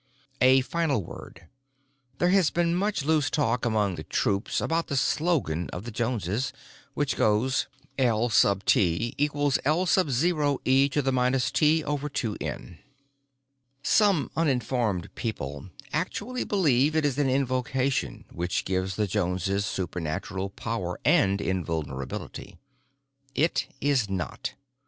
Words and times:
"A 0.41 0.61
final 0.61 1.03
word. 1.03 1.45
There 2.17 2.29
has 2.31 2.49
been 2.49 2.73
much 2.73 3.05
loose 3.05 3.29
talk 3.29 3.65
among 3.65 3.93
the 3.97 4.03
troops 4.03 4.59
about 4.59 4.87
the 4.87 4.95
slogan 4.97 5.69
of 5.69 5.83
the 5.83 5.91
Joneses, 5.91 6.51
which 6.95 7.15
goes 7.15 7.67
L_{T}=L_{O}e 7.99 9.29
^{T/2N}. 10.89 12.77
Some 13.83 14.31
uninformed 14.35 15.13
people 15.13 15.69
actually 15.93 16.43
believe 16.45 16.95
it 16.95 17.05
is 17.05 17.17
an 17.19 17.29
invocation 17.29 18.25
which 18.31 18.65
gives 18.65 18.95
the 18.95 19.05
Joneses 19.05 19.67
supernatural 19.67 20.49
power 20.49 20.99
and 21.05 21.39
invulnerability. 21.39 22.57
It 23.35 23.67
is 23.79 24.09
not. 24.09 24.55